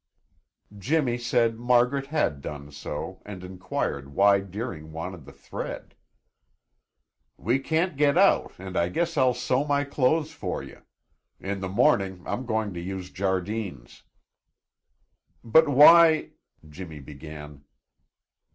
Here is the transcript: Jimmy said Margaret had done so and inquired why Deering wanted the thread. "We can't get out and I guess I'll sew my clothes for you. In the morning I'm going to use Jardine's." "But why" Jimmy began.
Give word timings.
Jimmy 0.75 1.19
said 1.19 1.59
Margaret 1.59 2.07
had 2.07 2.41
done 2.41 2.71
so 2.71 3.21
and 3.23 3.43
inquired 3.43 4.15
why 4.15 4.39
Deering 4.39 4.91
wanted 4.91 5.25
the 5.25 5.31
thread. 5.31 5.93
"We 7.37 7.59
can't 7.59 7.95
get 7.95 8.17
out 8.17 8.53
and 8.57 8.75
I 8.75 8.89
guess 8.89 9.15
I'll 9.15 9.35
sew 9.35 9.63
my 9.63 9.83
clothes 9.83 10.31
for 10.31 10.63
you. 10.63 10.81
In 11.39 11.59
the 11.59 11.69
morning 11.69 12.23
I'm 12.25 12.47
going 12.47 12.73
to 12.73 12.79
use 12.81 13.11
Jardine's." 13.11 14.01
"But 15.43 15.67
why" 15.69 16.31
Jimmy 16.67 16.99
began. 16.99 17.63